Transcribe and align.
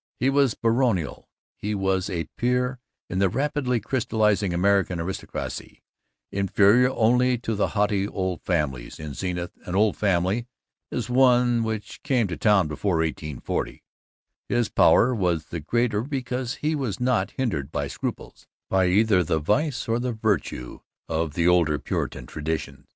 He 0.19 0.31
was 0.31 0.55
baronial; 0.55 1.29
he 1.55 1.75
was 1.75 2.09
a 2.09 2.23
peer 2.35 2.79
in 3.07 3.19
the 3.19 3.29
rapidly 3.29 3.79
crystallizing 3.79 4.51
American 4.51 4.99
aristocracy, 4.99 5.83
inferior 6.31 6.89
only 6.89 7.37
to 7.37 7.53
the 7.53 7.77
haughty 7.77 8.07
Old 8.07 8.41
Families. 8.41 8.99
(In 8.99 9.13
Zenith, 9.13 9.51
an 9.65 9.75
Old 9.75 9.95
Family 9.95 10.47
is 10.89 11.07
one 11.07 11.63
which 11.63 12.01
came 12.01 12.25
to 12.29 12.35
town 12.35 12.67
before 12.67 12.95
1840.) 12.95 13.83
His 14.49 14.69
power 14.69 15.13
was 15.13 15.45
the 15.45 15.59
greater 15.59 16.01
because 16.01 16.55
he 16.65 16.73
was 16.73 16.99
not 16.99 17.33
hindered 17.37 17.71
by 17.71 17.85
scruples, 17.87 18.47
by 18.71 18.87
either 18.87 19.23
the 19.23 19.37
vice 19.37 19.87
or 19.87 19.99
the 19.99 20.13
virtue 20.13 20.79
of 21.07 21.35
the 21.35 21.47
older 21.47 21.77
Puritan 21.77 22.25
tradition. 22.25 22.87